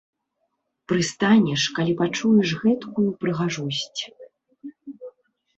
Прыстанеш, 0.91 1.67
калі 1.79 1.93
пачуеш 2.01 2.49
гэткую 2.63 3.05
прыгожасць. 3.25 4.01